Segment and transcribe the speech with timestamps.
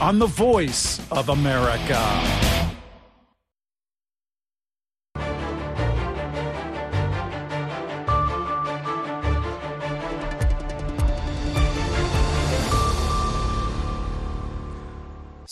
[0.00, 1.98] on the voice of America.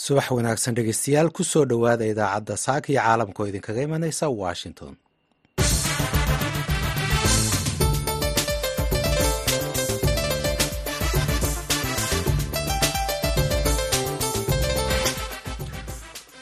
[0.04, 4.94] subax wanaagsan dhegeystayaal ku soo dhowaada idaacadda saaka iyo caalamka oo idinkaga imanaysa washington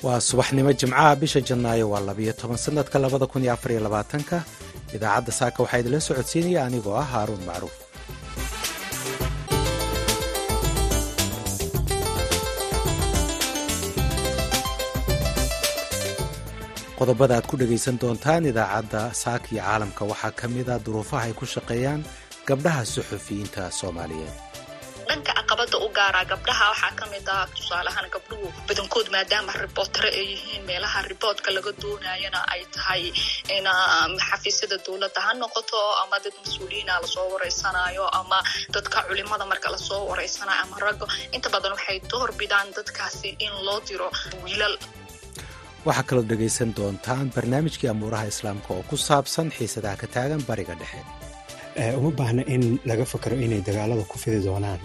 [0.05, 4.37] waa subaxnimo jimcaha bisha janaayo waa labiyo toban sanadka labada kun iyo afariyo labaatanka.
[4.97, 7.75] Idaacadda saaka waxaa idinla socodsiinaya anigoo ah haaruun macruuf.
[16.99, 21.35] Qodobada aad ku dhegaysan doontaan idaacadda saaka iyo caalamka waxaa ka mid a duruufaha ay
[21.39, 22.01] ku shaqeeyaan
[22.49, 24.37] gabdhaha suxufiyiinta soomaaliyeed
[25.14, 30.24] dhanka caqabada u gaaraa gabdhaha waxaa ka mid ah tusaaleahaan gabdhuhu badankood maadaama ribootare ay
[30.32, 33.02] yihiin meelaha riboodka laga doonayana ay tahay
[33.56, 33.66] in
[34.29, 38.38] xafiisyada dowladda ha noqoto ama dad mas'uuliyiina la soo wareysanayo ama
[38.74, 41.06] dadka culimada marka la soo wareysanayo ama raggo
[41.37, 44.09] inta badan waxay door bidaan dadkaasi in loo diro
[44.45, 44.74] wiilal.
[45.87, 51.01] Waxaa kaloo dhegaysan doontaan barnaamijkii amuuraha islaamka oo ku saabsan xiisadaha ka taagan bariga dhexe
[51.99, 54.79] uma baahna in laga fakaro inay dagaalada ku fidi doonaan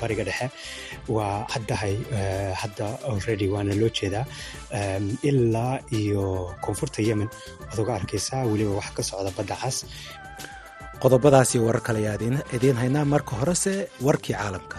[0.00, 0.46] bariga dhexe.
[1.08, 1.94] Waa haddahay
[2.62, 4.24] hadda already waana loo jeedaa
[5.30, 6.24] ilaa iyo
[6.64, 7.28] koonfurta yemen.
[7.68, 9.76] Waad uga arkaysaa weliba wax ka socda badda cas
[11.02, 13.72] qodobadaasi warar kale ayaa idiin haynaa marka horese
[14.06, 14.76] warkii caalamka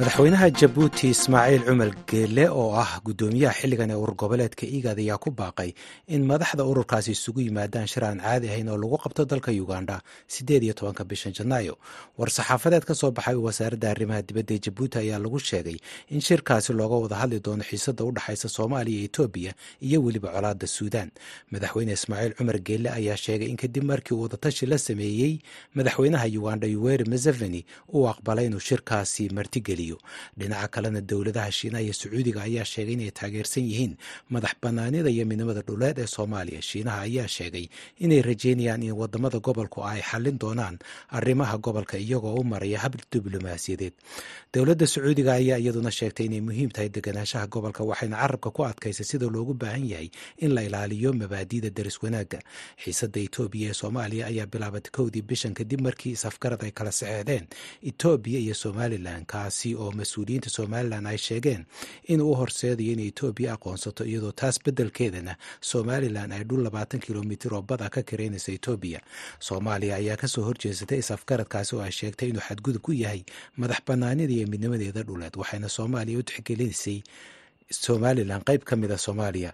[0.00, 5.28] madaxweynaha jabuuti ismaaciil cumar geele oo ah guddoomiyaha xilligan ee urur goboleedka igaad ayaa ku
[5.40, 5.70] baaqay
[6.14, 9.96] in madaxda ururkaasi isugu yimaadaan shir aan caadi ahayn oo lagu qabto dalka uganda
[10.34, 11.74] siddeed iyo tobanka bishan janaayo.
[12.18, 15.76] War-saxaafadeed ka soo baxay wasaaradda arrimaha dibadda ee jabuuti ayaa lagu sheegay
[16.14, 19.52] in shirkaasi looga wada hadli doono xiisada u dhexaysa soomaaliya iyo etoobiya
[19.86, 21.10] iyo weliba colaadda suudaan.
[21.52, 25.32] Madaxweyne ismaaciil cumar geele ayaa sheegay in kadib markii uu wadatashi la sameeyey
[25.76, 27.60] madaxweynaha uganda yuweri museveni
[27.94, 29.89] uu aqbalay inuu shirkaasi martigeliyo
[30.38, 33.94] dhinaca kalena dowladaha shiinaha iyo sacuudiga ayaa sheegay inay taageersan yihiin
[34.32, 36.62] madax banaanida iyo midnimada dhuleed ee soomaaliya.
[36.68, 37.66] Shiinaha ayaa sheegay
[38.04, 40.76] inay rajeynayaan in waddamada gobolku ay xallin doonaan
[41.18, 43.92] arrimaha gobolka iyagoo u maraya hab diblomaasiyadeed.
[44.54, 49.26] Dowladda sacuudiga ayaa iyaduna sheegtay inay muhiim tahay deganaanshaha gobolka waxayna carabka ku adkaysay sida
[49.34, 50.08] loogu baahan yahay
[50.44, 52.38] in la ilaaliyo mabaadi'da daris wanaagga.
[52.82, 57.44] Xiisada etoobiya ee soomaaliya ayaa bilaabatay kowdii bishan kadib markii isafgarad ay kala saxeexdeen
[57.90, 61.62] etoobiya iyo somalilan kaasi oo mas'uuliyiinta somalilan ay sheegeen
[62.12, 65.34] in uu horseedayo in etoobiya aqoonsato iyadoo taas beddelkeedana
[65.70, 69.00] somalilan ay dhul labaatan kilomitir oo bada ka karaynaysa etoobiya
[69.46, 73.22] soomaaliya ayaa ka soo horjeesatay is-afgaradkaasi oo ay sheegtay inuu xadgudub ku yahay
[73.60, 76.98] madax banaanida iyo midnimadeeda dhuleed waxayna soomaaliya u tixgelinaysay
[77.70, 78.42] somalilan.
[78.48, 79.52] Qayb ka mid a soomaaliya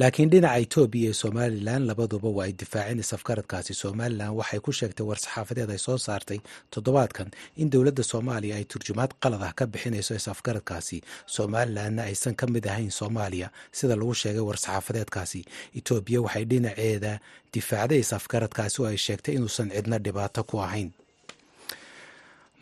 [0.00, 5.70] laakiin dhinaca etoobiya iyo somalilan labaduba waa ay difaaceen isafgaradkaasi somalilan waxay ku sheegtay war-saxaafadeed
[5.74, 6.38] ay soo saartay
[6.72, 7.28] toddobaadkan
[7.62, 10.98] in dowladda soomaaliya ay turjumaad qalad ah ka bixinayso isafgaradkaasi
[11.36, 13.48] somalilanna aysan ka mid ahayn soomaaliya
[13.78, 15.40] sida lagu sheegay war-saxaafadeedkaasi
[15.78, 17.12] etoobiya waxay dhinaceeda
[17.54, 20.90] difaacday isafgaradkaasi oo ay sheegtay inuusan cidna dhibaato ku ahayn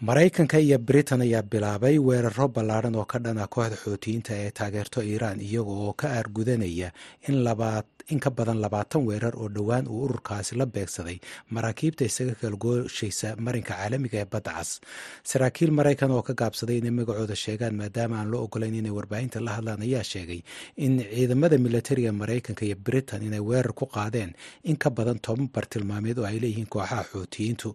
[0.00, 5.38] maraykanka iyo britain ayaa bilaabay weeraro ballaadhan oo ka dhana kooxda xootiyiinta ee taageerto iiraan
[5.40, 6.90] iyaga oo ka aargudanaya
[8.10, 11.18] in ka badan labaatan weerar oo dhowaan uu ururkaasi la beegsaday.
[11.50, 14.80] Maraakiibta isaga kala gooshaysa marinka caalamiga ee badda cas
[15.22, 19.52] saraakiil maraykan oo ka gaabsaday inay magacooda sheegaan maadaama aan loo ogolayn inay warbaahinta la
[19.56, 20.40] hadlaan ayaa sheegay
[20.76, 24.34] in ciidamada militariga maraykanka iyo britain inay weerar ku qaadeen
[24.64, 27.70] in ka badan toban bartilmaameed oo ay leeyihiin kooxaha xootiyiintu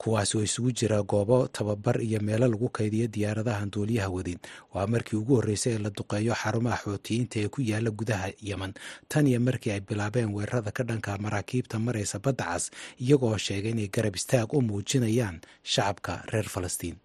[0.00, 4.38] kuwaas oo isugu jira goobo tababar iyo meelo lagu kaydiyo diyaaradahan duuliyaha wadin
[4.74, 8.72] waa markii ugu horreysay ee la duqeeyo xarumaha xootiyiinta ee ku yaalla gudaha yemen.
[9.10, 12.64] Tan iyo markii ay bilaabeen weerarada ka dhanka maraakiibta maraysa badda cas
[13.04, 15.36] iyagoo sheegay inay garab istaag u muujinayaan
[15.72, 16.96] shacabka reer falastiin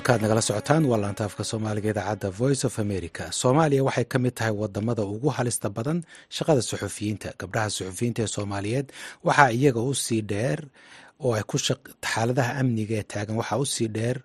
[0.00, 3.24] halkaad nagala socotaan waa laantaafka soomaaliga idaacadda voice of america.
[3.40, 5.98] Soomaaliya waxay ka mid tahay waddamada ugu halista badan
[6.36, 8.86] shaqada suxufiyiinta gabdhaha suxufiyiinta ee soomaaliyeed
[9.26, 10.60] waxaa iyaga u sii dheer
[11.24, 11.56] oo ay ku
[12.60, 14.16] amniga ee taagan waxaa u sii dheer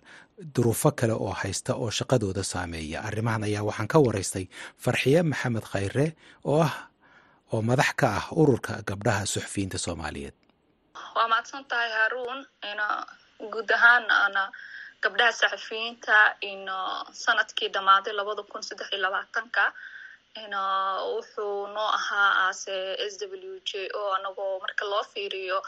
[0.54, 2.98] duruufo kale oo haysta oo shaqadooda saameeya.
[3.08, 4.44] Arrimahan ayaa waxaan ka waraystay
[4.84, 6.06] farxiye maxamed khayre
[6.44, 6.74] oo ah
[7.52, 10.34] oo madax ka ah ururka gabdhaha suxufiyiinta soomaaliyeed
[15.04, 16.16] gabdhaha saxafiyiinta
[16.50, 16.62] in
[17.24, 19.64] sannadkii dhammaaday labada kun saddex iyo labaatanka
[21.12, 22.76] wuxuu noo ahaa aase
[23.12, 25.58] s w j o anagoo marka loo fiiriyo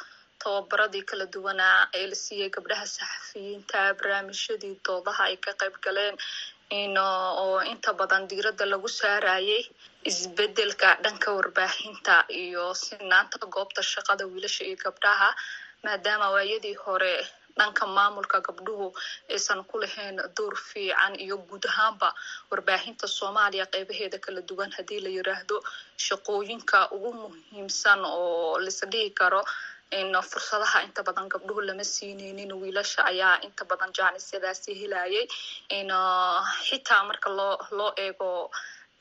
[0.42, 6.16] tababaradii kala duwanaa ee la siiyey gabdhaha saxafiyiinta barnaamijyadii doodaha ay ka qayb galeen
[6.80, 6.94] in
[7.44, 9.62] oo inta badan diiradda lagu saarayay
[10.10, 15.28] isbeddelka dhanka warbaahinta iyo sinaanta goobta shaqada wiilasha iyo gabdhaha
[15.84, 17.14] maadaama waayadii hore
[17.58, 18.87] dhanka maamulka gabdhuhu
[19.34, 22.08] aysan ku lahayn door fiican iyo guud ahaanba
[22.50, 25.56] warbaahinta soomaaliya qeybaheeda kala duwan haddii la yiraahdo
[26.06, 29.43] shaqooyinka ugu muhiimsan oo lais dhihi karo
[29.99, 35.25] in fursadaha inta badan gabdhuhu lama siineynin wiilasha ayaa inta badan jaanisyadaasi helayay
[35.78, 35.88] in
[36.69, 38.31] xitaa marka loo loo eego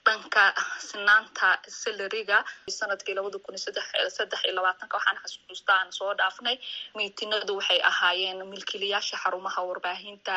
[0.07, 0.43] dhanka
[0.89, 1.49] sinaanta
[1.81, 2.37] salariga
[2.79, 6.55] sannadkii labada kun saddex iyo labaatanka waxaan xasuusta aan soo dhaafnay.
[6.97, 10.35] Miitinadu waxay ahaayeen milkiilayaasha xarumaha warbaahinta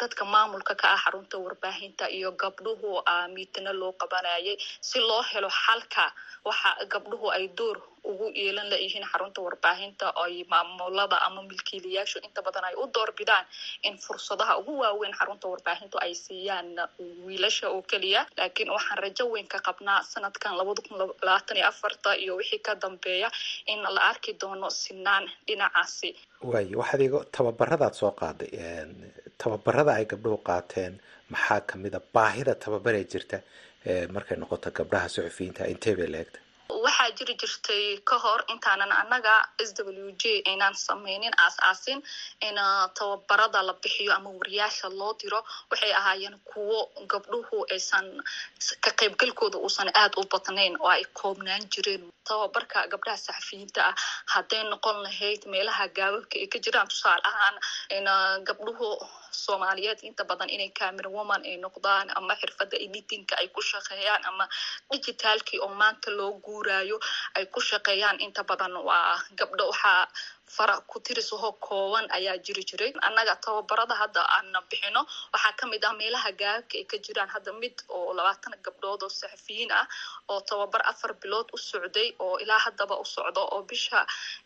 [0.00, 2.90] dadka maamulka ka ah xarunta warbaahinta iyo gabdhuhu
[3.34, 4.56] miitino loo qabanayay
[4.88, 6.04] si loo helo xalka
[6.48, 12.64] waxa gabdhuhu ay door ugu yeelan layihiin xarunta warbaahinta ay maamulada ama milkiilayaashu inta badan
[12.64, 13.44] ay u doorbidaan
[13.88, 16.68] in fursadaha ugu waaweyn xarunta warbaahintu ay siiyaan
[17.26, 18.26] wiilasha oo keliya.
[18.38, 22.74] Laakiin waxaan rajo weyn ka qabnaa sanadkan labada kun labaatan iyo afarta iyo wixii ka
[22.82, 23.28] dambeeya
[23.66, 26.10] in la arki doono sinaan dhinacaasi.
[26.50, 28.50] Waayo waxaad iga tababaradaad soo qaaday
[29.38, 31.00] tababarada ay gabdhuhu qaateen
[31.32, 33.38] maxaa ka mid a baahida tababaree jirta
[34.14, 36.38] markay noqoto gabdhaha suxufiyiinta intee bay la-egta
[36.84, 41.98] waxaa jiri jirtay ka hor intaanan annaga s w j aynaan sameynin aas-aasin
[42.48, 42.56] in
[42.98, 45.40] tababarada la bixiyo ama wariyaasha loo diro.
[45.70, 46.78] Waxay ahaayeen kuwo
[47.12, 48.06] gabdhuhu aysan
[48.84, 52.02] ka qaybgalkooda uusan aada u badnayn oo ay koobnaan jireen.
[52.28, 53.94] Tababarka gabdhaha saxafiyiinta ah
[54.34, 57.56] hadday noqon lahayd meelaha gaababka ay ka jiraan tusaale ahaan
[57.96, 58.06] in
[58.48, 58.88] gabdhuhu
[59.44, 64.44] soomaaliyeed inta badan inay camera woman ay noqdaan ama xirfadda editinka ay ku shaqeeyaan ama
[64.92, 67.00] digitaalkii oo maanta loo guurayo
[67.36, 68.20] ay ku shaqeeyaan.
[68.20, 70.04] Inta badan waa gabdho waxaa
[70.56, 72.92] fara ku tirisahoo kooban ayaa jiri jiray.
[73.06, 75.02] Annaga tababarada hadda aan bixino
[75.32, 79.08] waxaa ka mid ah meelaha gaababka ay ka jiraan hadda mid oo labaatan gabdhood oo
[79.20, 79.86] saxafiyiin ah
[80.32, 84.00] oo tababar afar bilood u socday oo ilaa haddaba u socdo oo bisha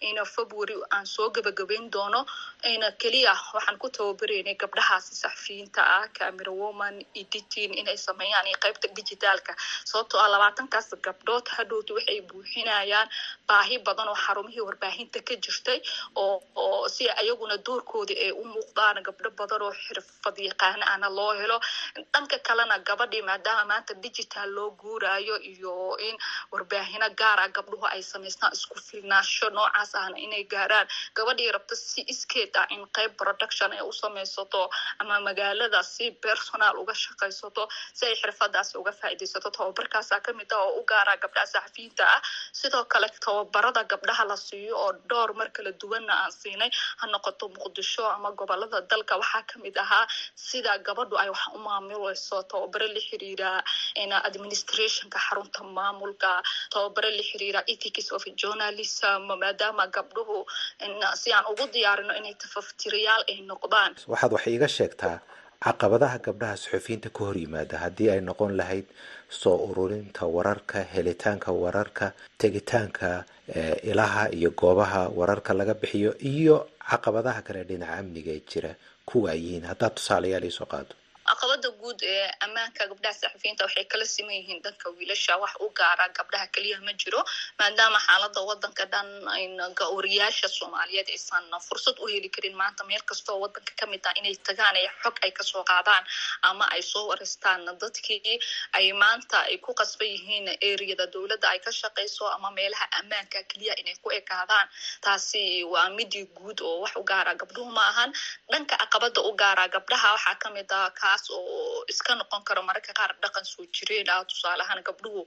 [0.08, 2.20] ina february aan soo gebagabeyn doono.
[2.72, 8.86] Ina keliya waxaan ku tababareynay gabdhahaasi saxafiyiinta ah camera woman editing inay sameeyaan iyo qaybta
[8.96, 9.52] digitaalka
[9.90, 13.08] sababtoo ah labaatankaas gabdhood hadhowti waxay buuxinayaan
[13.48, 15.78] baahi badan oo xarumihii warbaahinta ka jirtay
[16.17, 21.58] oo si ayaguna doorkoodii ay u muuqdaan gabdho badan oo xirfad yaqaana ana loo helo.
[22.12, 25.75] Dhanka kalena gabadhii maadaama maanta digital loo guurayo iyo
[26.08, 26.17] in
[26.52, 30.87] warbaahino gaara gabdhuhu ay samaystaan isku filnaasho noocaas ahna inay gaaraan.
[31.17, 34.62] Gabadhii rabto si iskeed ah in qayb production ay u samaysato
[35.00, 39.50] ama magaalada si personal uga shaqaysato si ay xirfadaasi uga faa'iidaysato.
[39.56, 42.20] Tababarkaasa ka mid ah oo u gaara gabdhaha saxafiyiinta ah
[42.61, 46.70] sidoo kale tababarada gabdhaha la siiyo oo dhowr mar kala duwanna aan siinay
[47.00, 50.04] ha noqoto muqdisho ama gobollada dalka waxaa ka mid ahaa
[50.48, 53.50] sida gabadhu ay wax u maamuleyso tababaro la xiriira
[54.28, 56.31] administrationka xarunta maamulka
[56.75, 60.38] tababaro la xiriira ethics of journalism maadaama gabdhuhu
[61.22, 63.93] si aan ugu diyaarino inay tafaftirayaal ay noqdaan.
[64.12, 65.17] Waxaad wax iiga sheegtaa
[65.64, 68.86] caqabadaha gabdhaha suxufiyiinta ka hor yimaada haddii ay noqon lahayd
[69.40, 72.06] soo ururinta wararka helitaanka wararka
[72.42, 73.10] tegitaanka
[73.90, 76.56] ilaha iyo goobaha wararka laga bixiyo iyo
[76.90, 78.72] caqabadaha kale dhinaca amniga ee jira
[79.08, 80.92] kuwa ay yihiin haddaad tusaalayaal iisoo qaado
[81.28, 85.32] caqabada guud ee ammaanka gabdhaha saxafiyiinta waxay kala siman yihiin dhanka wiilasha.
[85.43, 87.20] Wax u gaara gabdhaha keliya ma jiro
[87.58, 89.08] maadaama xaalada wadanka dhan
[89.96, 92.54] wariyaasha soomaaliyeed aysan fursad u heli karin.
[92.60, 96.04] Maanta meel kastoo wadanka ka mid ah inay tagaan ee xog ay ka soo qaadaan
[96.50, 97.60] ama ay soo waristaan.
[97.82, 98.38] Dadkii
[98.78, 103.74] ay maanta ay ku qasban yihiin eriyada dowladda ay ka shaqayso ama meelaha ammaanka keliya
[103.81, 104.66] inay ku ekaadaan
[105.04, 108.10] taasi waa midii guud oo wax u gaara gabdhuhu ma ahan.
[108.52, 112.92] Dhanka caqabada u gaara gabdhaha waxaa ka mid ah kaas oo iska noqon karo mararka
[112.98, 115.20] qaar dhaqan soo jireen ah tusaale ahaan gabdhuhu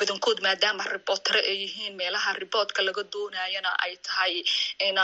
[0.00, 4.34] badankood maadaama ribootare ay yihiin meelaha riboodka laga doonayana ay tahay
[4.88, 4.96] in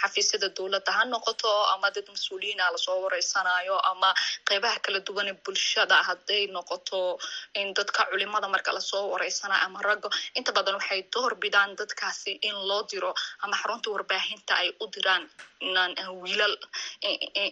[0.00, 4.10] xafiisyada dowladda ha noqoto ama dad mas'uuliyiina la soo wareysanayo ama
[4.48, 7.00] qeybaha kala duwane bulshada hadday noqoto
[7.60, 10.08] in dadka culimada marka la soo wareysanayo ama raggo
[10.38, 13.12] inta badan waxay door bidaan dadkaasi in loo diro
[13.44, 15.24] ama xarunta warbaahinta ay u diraan
[16.22, 16.56] wiilal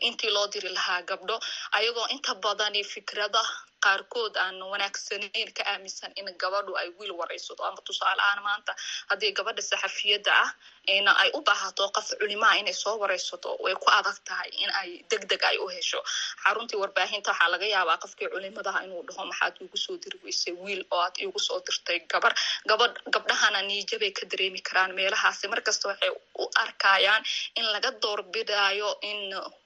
[0.08, 1.40] intii loo diri lahaa gabdho.
[1.72, 3.42] Ayagoo inta badani fikrada
[3.84, 8.72] qaarkood aan wanaagsanayn ka aaminsan in gabadhu ay wiil waraysato ama tusaale ahaan maanta
[9.10, 10.50] haddii gabadha saxafiyadda ah
[10.86, 15.22] ay u baahato qof culimaa inay soo waraysato way ku adag tahay in ay deg
[15.30, 16.00] deg ay u hesho.
[16.44, 20.82] Xaruntii warbaahinta waxaa laga yaabaa qofkii culimadaha inuu dhaho maxaad iigu soo diri weysay wiil
[20.90, 22.32] oo aad iigu soo dirtay gabar.
[22.68, 25.48] Gabadh gabdhahana niijabay ka dareemi karaan meelahaasi.
[25.48, 26.10] Markasta waxay
[26.42, 27.22] u arkayaan
[27.58, 29.20] in laga doorbidaayo in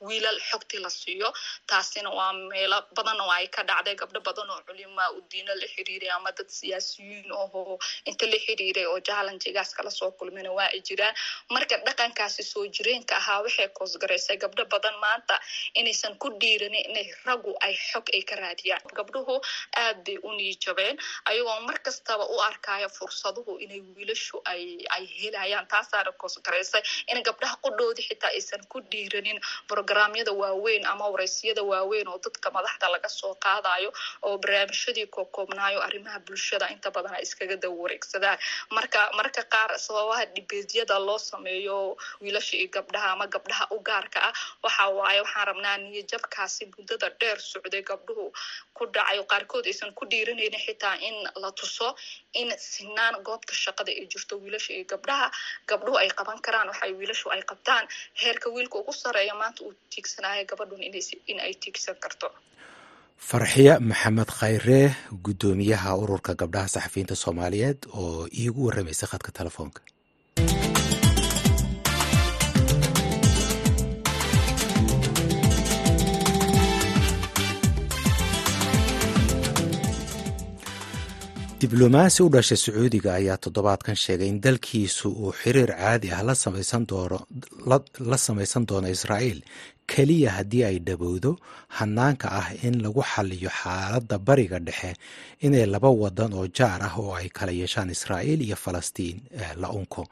[0.09, 1.29] wiilal xogti la siiyo.
[1.67, 3.95] Taasina waa meelo badan oo ay ka dhacday.
[4.00, 8.87] Gabdho badan oo culimaa u diino la xiriiray ama dad siyaasiyiin ahoo inta la xiriiray
[8.87, 11.10] oo jallanjigaas kala soo kulmina waa ay jiraan
[11.55, 15.35] marka dhaqankaasi soo jireenka ahaa waxay koosgaraysay gabdho badan maanta
[15.81, 18.83] inaysan ku dhiiranin inay raggu ay xog ay ka raadiyaan.
[18.99, 19.35] Gabdhuhu
[19.83, 20.97] aad bay u niijabeen
[21.31, 24.62] ayagoo mar kastaba u arkaya fursaduhu inay wiilashu ay
[24.97, 25.67] ay helayaan.
[25.73, 29.38] Taasaana koosgaraysay in gabdhaha qudhoodii xitaa aysan ku dhiiranin
[29.69, 33.90] brograamyada waaweyn ama waraysiyada waaweyn oo dadka madaxda laga soo qaadayo
[34.26, 36.67] oo barnaamijyadii koobkoobnaayo arrimaha bulshada.
[36.75, 38.38] Inta badan ay iskaga dawareegsadaan
[38.76, 41.76] marka marka qaar sababaha dhibeedyada loo sameeyo
[42.23, 44.33] wiilasha iyo gabdhaha ama gabdhaha u gaarka ah.
[44.64, 48.26] Waxa waaye waxaan rabnaa niyajabkaasi muddada dheer socday gabdhuhu
[48.76, 51.88] ku dhacayo qaarkood aysan ku dhiiranaynin xitaa in la tuso
[52.40, 55.26] in sinaan goobta shaqada ay jirto wiilasha iyo gabdhaha.
[55.71, 57.85] Gabdhuhu ay qaban karaan waxay wiilashu ay qabtaan.
[58.23, 60.83] Heerka wiilka ugu sareeya maanta uu tiigsanaayo gabadhun
[61.30, 62.28] in ay tiigsan karto.
[63.28, 64.80] Farxiya maxamed khayre
[65.25, 69.80] guddoomiyaha ururka gabdhaha saxafiyiinta soomaaliyeed oo iigu warramaysa khadka telefoonka
[81.61, 86.35] diblomaasi u dhashay sacuudiga ayaa toddobaadkan sheegay in dalkiisu uu xiriir caadi ah la
[88.25, 89.40] samaysan doono israa'iil.
[89.90, 91.31] Keliya haddii ay dhowowdo
[91.79, 94.90] hanaanka ah in lagu xaliyo xaaladda bariga dhexe
[95.47, 99.19] inay laba wadan oo jaar ah oo ay kala yeeshaan israa'iil iyo falastiin
[99.62, 100.02] la unko.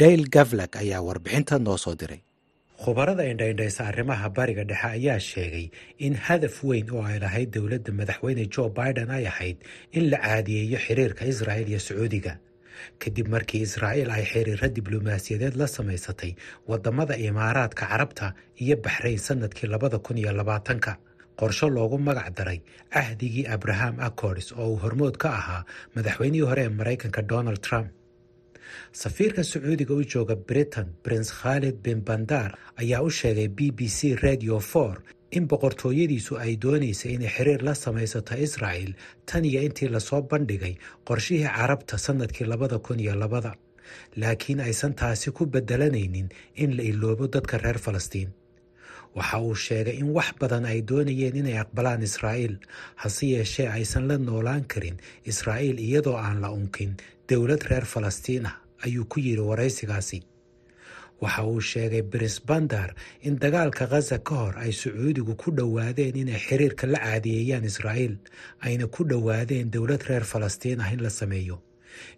[0.00, 2.20] Dale gavlag ayaa warbixinta noo soo diray
[2.82, 5.66] khubarada indhaindhaysa arrimaha bariga dhexe ayaa sheegay
[6.06, 9.56] in hadaf weyn oo ay lahayd dowladda madaxweyne joe biden ay ahayd
[9.98, 12.34] in la caadiyeeyo xiriirka israa'il iyo sacuudiga.
[13.02, 16.32] Kadib markii israa'iil ay xiriiro diblomaasiyadeed la samaysatay
[16.68, 18.26] waddamada imaaraadka carabta
[18.64, 20.92] iyo baxrayn sannadkii labada kun iyo labaatanka
[21.40, 22.60] qorsho loogu magac daray
[23.00, 25.62] ahdigii abraham accords oo uu hormood ka ahaa
[25.96, 27.88] madaxweynihii hore ee maraykanka donald trump
[28.92, 32.50] safiirka sacuudiga u jooga britain prince khalid bin bandar
[32.82, 35.02] ayaa u sheegay b b c radio for
[35.36, 38.92] in boqortooyadiisu ay doonaysay inay xiriir la samaysato israa'el
[39.28, 40.74] tan iyo intii la soo bandhigay
[41.08, 43.52] qorshihii carabta sannadkii labada kun iyo labada.
[44.16, 48.30] Laakiin aysan taasi ku bedelanaynin in la iloobo dadka reer falastiin.
[49.16, 52.56] Waxa uu sheegay in wax badan ay doonayeen inay aqbalaan israa'iil
[53.02, 56.96] hase yeeshee aysan la noolaan karin israa'iil iyadoo aan la unkin
[57.28, 60.22] dowlad reer falastiin ah ayuu ku yidhi waraysigaasi.
[61.20, 66.38] Waxa uu sheegay bris bandar in dagaalka khaza ka hor ay sacuudigu ku dhowaadeen inay
[66.46, 68.16] xiriirka la caadiyeeyaan israa'iil
[68.60, 71.56] ayna ku dhowaadeen dowlad reer falastiin ah in la sameeyo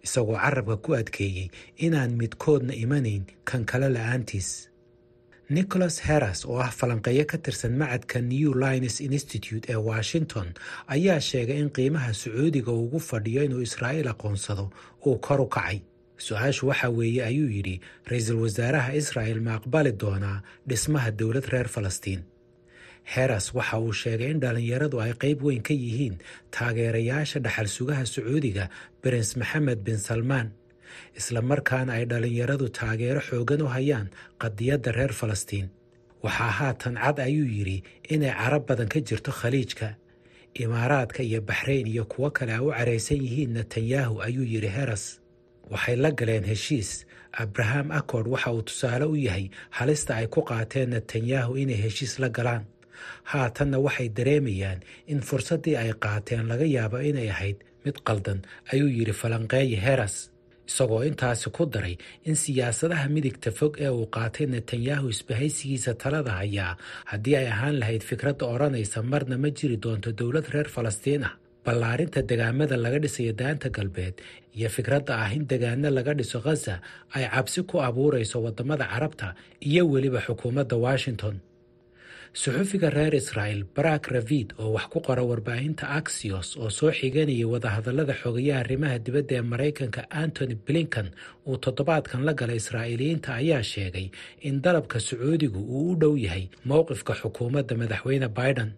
[0.03, 1.47] isagoo carabka ku adkeeyey
[1.77, 4.68] inaan midkoodna imanayn kan kale la'aantiis
[5.49, 10.47] nicholas harras oo ah falanqeeyo ka tirsan macadka new lines institute ee washington
[10.95, 14.65] ayaa sheegay in qiimaha sacuudiga uu ugu fadhiyo inuu israa'iil aqoonsado
[15.07, 15.79] uu kor u kacay.
[16.25, 17.75] Su'aashu waxa weeye ayuu yidhi
[18.09, 20.37] ra'iisul wasaaraha israa'el ma aqbali doonaa
[20.69, 22.21] dhismaha dowlad reer falastiin.
[23.13, 26.15] Heras waxa uu sheegay in dhallinyaradu ay qayb weyn ka yihiin
[26.55, 28.65] taageerayaasha dhaxal sugaha sacuudiga
[29.01, 30.47] brins maxamed bin salmaan
[31.19, 34.07] isla markaana ay dhallinyaradu taageero xooggan u hayaan
[34.41, 35.67] qadiyadda reer falastiin.
[36.23, 37.77] Waxaa haatan cad ayuu yidhi
[38.13, 39.95] inay carab badan ka jirto khaliijka.
[40.53, 45.19] Imaaraadka iyo baxrayn iyo kuwo kale ay u caraysan yihiin netanyahu ayuu yidhi heras.
[45.71, 47.05] Waxay la galeen heshiis.
[47.31, 52.29] Abraham accord waxa uu tusaale u yahay halista ay ku qaateen netanyahu inay heshiis la
[52.29, 52.65] galaan.
[53.23, 58.41] Haatanna waxay dareemayaan in fursaddii ay qaateen laga yaabo inay ahayd mid qaldan
[58.73, 60.15] ayuu yidhi falanqeeye heras
[60.69, 61.95] isagoo intaasi ku daray
[62.29, 66.71] in siyaasadaha midigta fog ee uu qaatay netanyahu isbahaysigiisa talada hayaa
[67.11, 71.33] haddii ay ahaan lahayd fikradda odhanaysa marna ma jiri doonto dowlad reer falastiin ah.
[71.65, 74.15] Ballaarinta degaamada laga dhisayo daanta galbeed
[74.57, 76.75] iyo fikradda ah in degaano laga dhiso khaza
[77.15, 79.27] ay cabsi ku abuurayso waddamada carabta
[79.69, 81.35] iyo weliba xukuumadda washington
[82.33, 88.13] suxufiga reer israa'el barak ravid oo wax ku qora warbaahinta axios oo soo xiganayay wadahadallada
[88.21, 91.07] xogayaha arrimaha dibadda ee maraykanka antony blinkan
[91.47, 94.07] uu toddobaadkan la galay israa'iiliyiinta ayaa sheegay
[94.47, 98.71] in dalabka sacuudigu uu u dhow yahay mowqifka xukuumadda madaxweyne biden.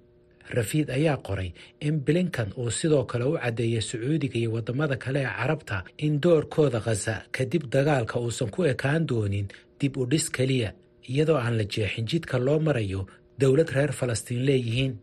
[0.57, 1.51] Rafiid ayaa qoray
[1.87, 6.79] in blinkan uu sidoo kale u caddeeyay sacuudiga iyo waddamada kale ee carabta in doorkooda
[6.85, 9.47] khaza kadib dagaalka uusan ku ekaan doonin
[9.79, 10.69] dib u dhis keliya
[11.11, 13.01] iyadoo aan la jeexin jidka loo marayo
[13.41, 14.93] dowlad reer falastiin leeyihiin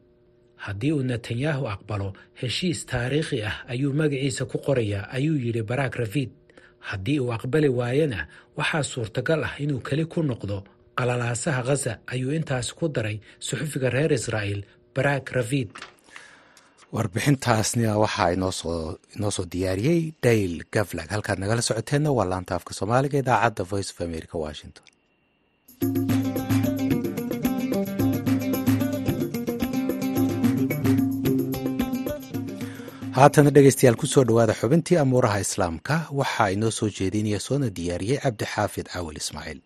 [0.65, 2.09] haddii uu netanyahu aqbalo
[2.41, 6.31] heshiis taariikhi ah ayuu magaciisa ku qorayaa ayuu yidhi baraak rafiid
[6.89, 8.21] haddii uu aqbali waayana
[8.59, 10.57] waxaa suurtagal ah inuu keli ku noqdo
[10.99, 13.17] qalalaasaha khaza ayuu intaas ku daray
[13.47, 14.61] suxufiga reer israa'iil
[14.97, 15.71] baraak rafiid
[16.97, 23.63] warbixintaasna waxaa inoo soo diyaariyey dayl gavlag halkaad nagala socoteenna waa laanta afka soomaaliga idaacadda
[23.73, 24.85] voice of america washington
[33.21, 38.87] haatana dhegeystayaal ku soo dhowaada xubintii amuuraha islaamka waxaa inoo soo jeedinaya soona diyaariyey cabdixaafid
[38.95, 39.61] caawil ismaaciil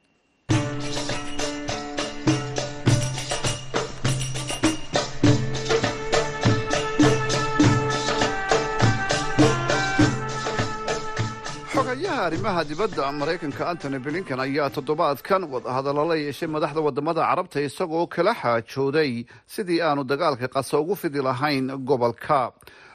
[12.23, 18.33] arrimaha dibadda maraykanka antony blinken ayaa toddobaadkan wadahadallo la yeeshay madaxda waddamada carabta isagoo kala
[18.43, 22.53] xaajooday sidii aanu dagaalka qasa ugu fidi lahayn gobolka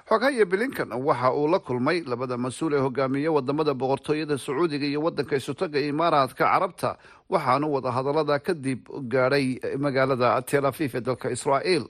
[0.09, 5.35] xoghaye blinken waxa uu la kulmay labada mas'uul ee hogaamiye waddamada boqortooyada sacuudiga iyo wadanka
[5.35, 6.97] isotaga imaaraadka carabta
[7.29, 11.85] waxaanu wadahadallada kadib gaadhay magaalada tel afiif ee dalka israa'iil.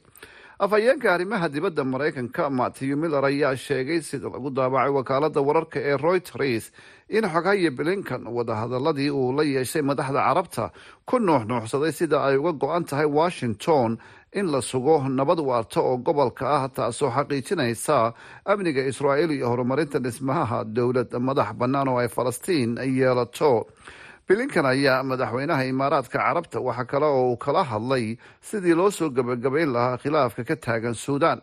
[0.60, 6.72] Afhayeenka arrimaha dibadda maraykanka matthew miller ayaa sheegay sida lagu daabacay wakaalada wararka ee reuters
[7.10, 10.66] in xoghaye blinken wadahadaladii uu la yeeshay madaxda carabta
[11.06, 13.98] ku nuuxnuuxsaday sida ay uga go-an tahay washington
[14.39, 17.98] in la sugo nabad waarta oo gobolka ah taasoo xaqiijinaysa
[18.51, 23.67] amniga israa'iil iyo horumarinta dhismaha dowlad madax bannaan oo ay falastiin yeelato.
[24.27, 28.17] Blinkan ayaa madaxweynaha imaaraadka carabta waxa kale oo uu kala hadlay
[28.50, 31.39] sidii loo soo gebagabayn lahaa khilaafka ka taagan suudaan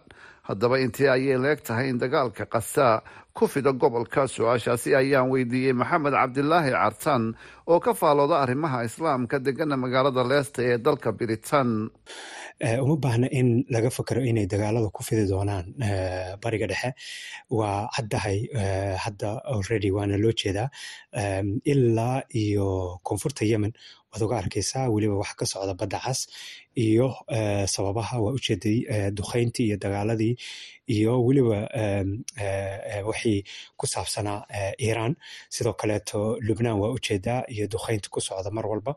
[0.48, 2.96] haddaba intii ayay leeg tahay in dagaalka qasaa
[3.36, 7.22] ku fida gobolka su'aashaasi ayaan weydiiyey maxamed cabdilaahi cartan
[7.72, 11.68] oo ka faalooda arrimaha islaamka degana magaalada leesta ee dalka biritan
[12.84, 15.66] uma baahna in laga fakero inay dagaalada ku fidi doonaan
[16.42, 16.90] bariga dhexe.
[17.58, 18.38] Waa caddahay
[19.04, 20.68] hadda already waana loo jeedaa
[21.72, 22.68] ilaa iyo
[23.06, 23.72] koonfurta yemen.
[24.12, 26.20] Waad uga arkaysaa weliba wax ka socda badda cas
[26.76, 27.08] iyo
[27.66, 30.36] sababaha waa ujeeday dukayntii iyo dagaaladii
[30.86, 31.58] iyo weliba
[33.08, 33.44] wixii
[33.76, 34.40] ku saabsanaa
[34.80, 35.16] iiraan.
[35.50, 38.92] Sidoo kaleeto lubnaan waa u jeedaa iyo dukaynta ku socda mar walba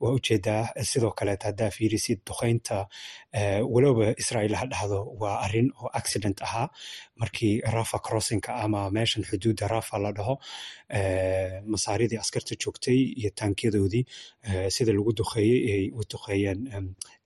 [0.00, 2.86] waa u jeedaa sidoo kaleeto haddaa fiirisid dukaynta
[3.72, 6.68] waloba israa'iil ha dhahdo waa arrin oo accident ahaa.
[7.20, 10.34] Markii rafa crossinka ama meeshan xuduudda rafa la dhaho
[11.66, 14.04] masaaridii askarta joogtay iyo taankiyadoodii
[14.74, 16.60] sida lagu duqeeyey ay u duqeeyeen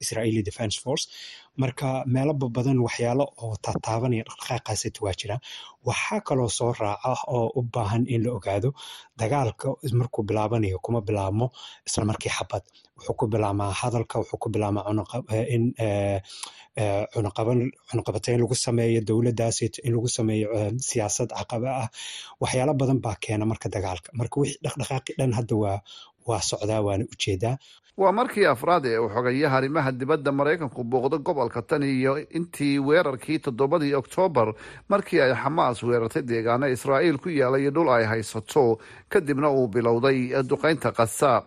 [0.05, 1.05] israeli defense force.
[1.63, 5.37] Marka meelo badan waxyaalo oo taataabanaya dhaqdhaqaaqaasita waa jira
[5.89, 8.71] waxaa kaloo soo raaca oo u baahan in la ogaado
[9.21, 9.69] dagaalka
[10.01, 11.47] markuu bilaabanayo kuma bilaabmo
[11.89, 12.65] isla xabad.
[12.97, 14.85] Wuxuu ku bilaabmaa hadalka wuxuu ku bilaabmaa
[15.55, 15.65] in
[17.91, 20.49] cunaqabatayn lagu sameeyo dowladdaas in lagu sameeyo
[20.89, 21.89] siyaasad caqaba ah.
[22.43, 24.09] Waxyaalo badan baa keena marka dagaalka.
[24.19, 25.79] Marka wixii dhaqdhaqaaqi dhan hadda waa
[26.27, 27.57] waa socdaa waana u jeedaa
[27.97, 33.39] waa markii afraad ee uu xogayaha arrimaha dibadda maraykanku booqdo gobolka tan iyo intii weerarkii
[33.39, 34.49] toddobadii oktoobar
[34.89, 38.79] markii ay xamaas weerartay deegaano israa'iil ku yaalayo dhul ay haysato
[39.13, 40.19] kadibna uu bilowday
[40.51, 41.43] duqaynta kasa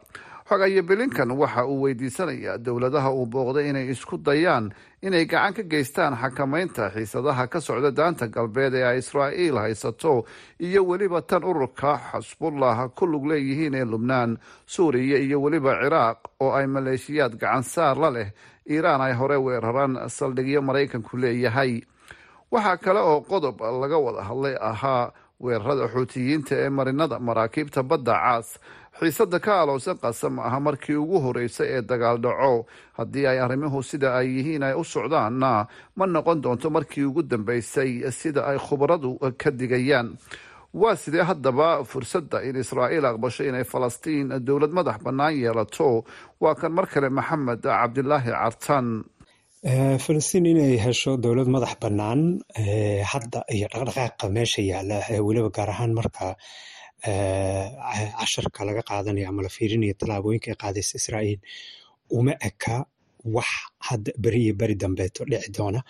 [0.49, 4.69] xogaye blinkan waxa uu weydiisanayaa dowladaha uu booqday inay isku dayaan
[5.01, 10.25] inay gacan ka geystaan xakamaynta xiisadaha ka socda daanta galbeed ee ay israa'iil haysato
[10.61, 16.53] iyo weliba tan ururka xasbullah ku lug leeyihiin ee lubnaan suuriya iyo weliba ciraaq oo
[16.53, 18.29] ay maleeshiyaad gacan saar la leh
[18.69, 21.81] iiraan ay hore weeraraan saldhigyo maraykanku leeyahay.
[22.53, 28.47] Waxaa kale oo qodob laga wada hadlay ahaa weerarada xuutiyiinta ee marinada maraakiibta badda caas
[28.99, 32.65] xiisada ka alowsan qasam aha markii ugu horeysay ee dagaal dhaco.
[32.97, 35.51] Haddii ay arrimuhu sida ay yihiin ay u socdaanna
[35.97, 39.09] ma noqon doonto markii ugu dambeysay sida ay khubaradu
[39.41, 40.07] ka digayaan.
[40.81, 45.89] Waa sidee haddaba fursadda in israa'iil aqbasho inay falastiin dowlad madax bannaan yeelato?
[46.41, 48.87] Waa kan mar kale maxamed cabdilaahi cartan.
[50.05, 52.21] Falastiin inay hesho dowlad madax bannaan
[53.11, 56.35] hadda iyo dhaqdhaqaaqa meesha yaalla weliba gaar ahaan marka
[57.03, 61.39] casharka laga qaadanayo ama la fiirinayo tallaabooyinka ay qaadaysa israa'iil
[62.17, 62.85] uma eka
[63.35, 63.49] wax
[63.87, 65.81] hadda beri iyo beri dambeeto dhici doona.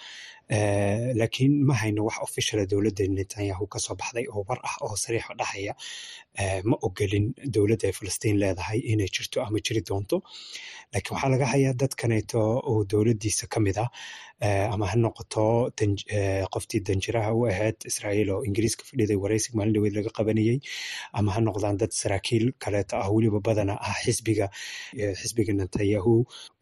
[1.20, 5.34] Laakiin ma hayno wax officiala dowladda netanyahu ka soo baxday oo war ah oo sariixo
[5.39, 5.74] dhahaya.
[6.63, 10.22] Ma ogolin dowladda ay falastiin leedahay inay jirto ama jiri doonto.
[10.94, 12.39] Laakiin waxaa laga hayaa dad kaneeto
[12.70, 13.89] oo dowladdiisa ka mid ah
[14.74, 15.71] ama ha noqoto
[16.54, 20.58] qoftii danjiraha u ahayd israa'iil oo ingiriiska fadhiday wareysig maalin dhaweed laga qabanayey
[21.13, 24.48] ama ha noqdaan dad saraakiil kaleeto ah weliba badana ah xisbiga
[25.21, 26.13] xisbiga netanyahu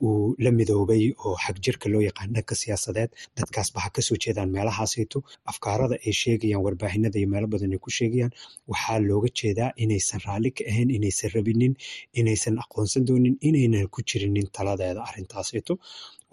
[0.05, 3.09] uu la midoobay oo xagjirka loo yaqaan dhanka siyaasadeed.
[3.37, 5.17] Dadkaasba ha ka soo jeedaan meelahaasayto
[5.51, 8.31] afkaarada ay sheegayaan warbaahinada iyo meelo badan ay ku sheegayaan.
[8.71, 11.73] Waxaa looga jeedaa inaysan raalli ka ahayn inaysan rabinin
[12.19, 15.73] inaysan aqoonsan doonin inaynan ku jirinin taladeeda arrintaasayto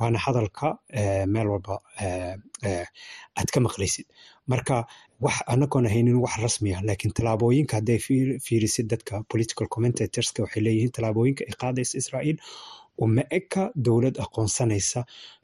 [0.00, 0.68] waana hadalka
[1.34, 1.76] meel walba
[3.38, 4.06] aad ka maqlaysid.
[4.50, 4.76] Marka
[5.24, 7.98] wax anagoon haynin wax rasmi ah laakiin tallaabooyinka hadday
[8.46, 12.38] fiirisid dadka political commentatorska waxay leeyihiin tallaabooyinka ay qaadaysa israa'iil
[13.04, 15.00] uma eka dowlad aqoonsanaysa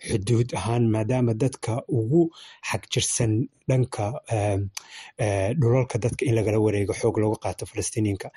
[0.08, 2.22] xuduud ahaan maadaama dadka ugu
[2.70, 3.32] xagjirsan
[3.68, 4.06] dhanka
[5.60, 8.28] dhulalka dadka in lagala wareego xoog looga qaato falastiiniinka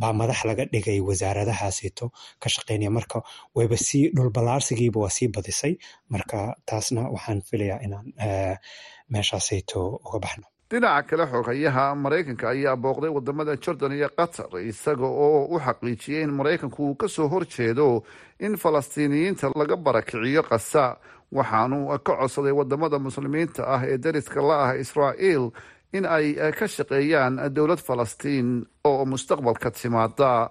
[0.00, 2.06] baa madax laga dhigay wasaaradahaasito
[2.42, 2.90] ka shaqeynaya.
[2.98, 3.18] Marka
[3.56, 5.74] wayba sii dhulbalaarsigiiba waa sii badisay.
[6.12, 8.06] Marka taasna waxaan filayaa inaan
[9.12, 15.48] meeshaasayto uga baxno dhinaca kale xogayaha maraykanka ayaa booqday waddamada jordan iyo qatar isaga oo
[15.54, 18.02] u xaqiijiyey in maraykanku uu ka soo horjeedo
[18.40, 20.96] in falastiiniyiinta laga barakiciyo kasa
[21.32, 25.44] waxaanu ka codsaday waddamada muslimiinta ah ee dariska la ah israa'iil
[25.96, 28.48] in ay ka shaqeeyaan dowlad falastiin
[28.84, 30.50] oo mustaqbalka timaada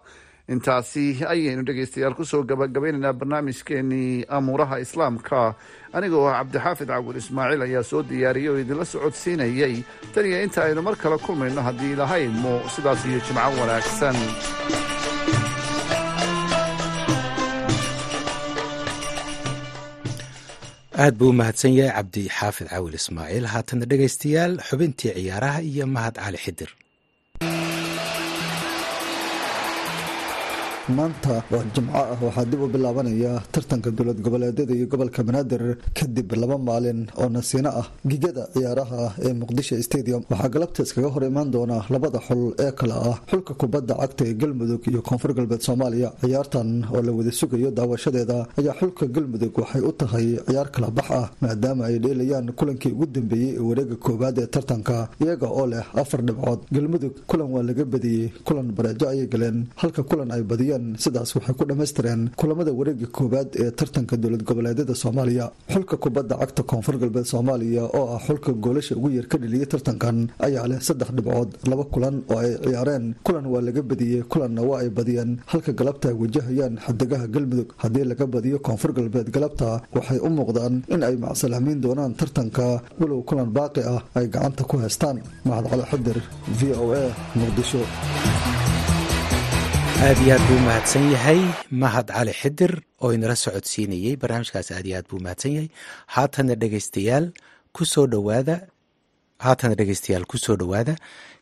[0.54, 5.56] intaasi ayaynu dhegeystayaal ku soo gabagabaynaynaa barnaamijkeenii amuuraha islaamka.
[5.94, 9.76] Aniga oo cabdixaafid cawil ismaaciil ayaa soo diyaariyey oo idinla socodsiinayey
[10.14, 14.16] tan iyo inta aynu mar kale kulmayno haddii ilahaydmo sidaas iyo jimco wanaagsan.
[21.04, 23.46] Aad buu mahadsan yahay cabdi xaafid cawil ismaaciil.
[23.54, 26.70] Haatana dhegaystayaal xubintii ciyaaraha iyo mahad cali xidir
[30.90, 36.32] maanta oo jimco ah waxaa dib u bilaabanaya tartanka dowlad goboleedyada iyo gobolka banaadir kadib
[36.42, 40.24] laba maalin oo nasiino ah gigada ciyaaraha ee muqdisho stadium.
[40.32, 44.34] Waxaa galabta iskaga hor imaan doona labada xul ee kale ah xulka kubadda cagta ee
[44.42, 46.10] galmudug iyo koonfur galbeed soomaaliya.
[46.22, 51.08] Ciyaartan oo la wada sugayo daawashadeeda ayaa xulka galmudug waxay u tahay ciyaar kala bax
[51.20, 55.84] ah maadaama ay dheelayaan kulankii ugu dambeeyey ee wareega koowaad ee tartanka iyaga oo leh
[56.02, 56.60] afar dhibcood.
[56.76, 61.56] Galmudug kulan waa laga badiyey kulan bareejo ayay galeen halka kulan ay badiyeen sidaas waxay
[61.60, 65.46] ku dhammaystireen kulamada wareega koowaad ee tartanka dowlad goboleedyada soomaaliya.
[65.74, 70.18] Xulka kubadda cagta koonfur galbeed soomaaliya oo ah xulka goolasha ugu yar ka dheliyay tartankan
[70.48, 73.06] ayaa leh saddex dhibcood laba kulan oo ay ciyaareen.
[73.26, 75.32] Kulan waa laga badiyey kulanna waa ay badiyeen.
[75.52, 80.74] Halka galabta ay wajahayaan xadigaha galmudug haddii laga badiyo koonfur galbeed galabta waxay u muuqdaan
[80.94, 82.66] in ay macsalamiin doonaan tartanka
[83.00, 85.18] walow kulan baaqi ah ay gacanta ku haystaan.
[85.48, 86.18] Mahad cali xidir
[86.60, 87.04] v o a
[87.40, 87.82] muqdisho
[90.06, 91.40] aad iyo aad buu mahadsan yahay.
[91.82, 95.70] Mahad cali xidir oo inala socodsiinayey barnaamijkaas aad iyo aad buu mahadsan yahay.
[96.16, 97.26] Haatana dhegeystayaal
[97.76, 98.56] ku soo dhowaada
[99.46, 100.94] haatana dhegeystayaal ku soo dhowaada.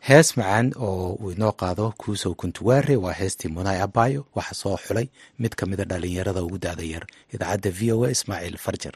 [0.07, 5.07] Hees macaan oo uu inoo qaado kuusow kuntuwaare waa heestii munaay abayo waxaa soo xulay.
[5.41, 8.95] Mid ka mida dhalinyarada ugu daada yar idaacadda v o a ismaaciil farjar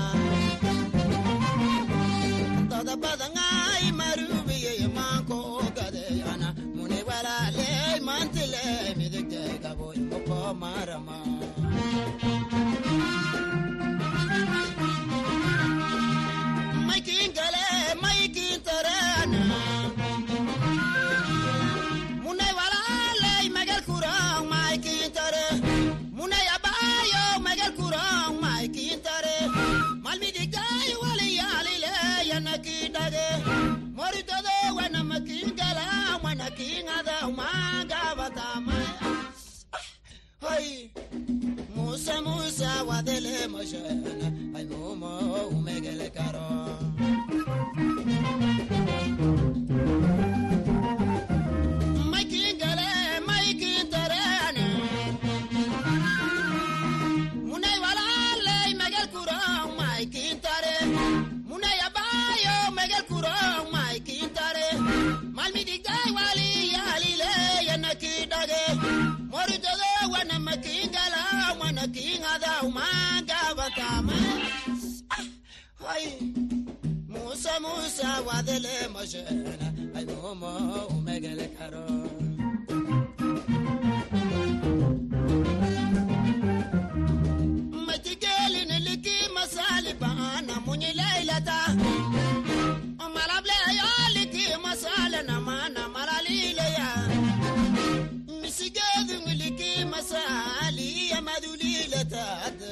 [101.41, 102.70] بعد وليلة عدى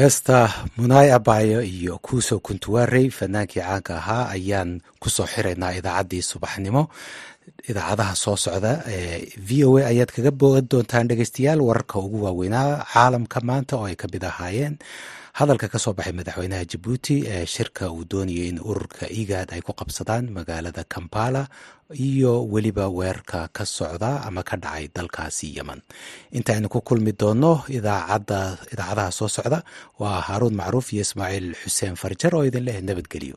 [0.00, 0.36] heesta
[0.78, 6.82] munaay abaayo iyo kuusoo kuntuwarey fanaankii caanka ahaa ayaan ku soo xiraynaa idaacaddii subaxnimo.
[7.70, 12.84] Idaacadaha soo socda eh, v o a ayaad kaga boogan doontaan dhegeystayaal wararka ugu waaweynaa
[12.92, 14.74] caalamka maanta oo ay ka mid ahaayeen
[15.40, 19.72] hadalka ka soo baxay madaxweynaha jabuuti ee shirka uu doonayay in ururka igaad ay ku
[19.80, 21.42] qabsadaan magaalada kambala
[22.08, 25.80] iyo weliba weerarka ka socda ama ka dhacay dalkaasi yemen.
[26.38, 29.58] Intaaynu ku kulmi doonno idaacadaha soo socda
[30.00, 33.36] waa haaruun macruuf iyo ismaaciil xuseen farjar oo idinleh nabadgelyo.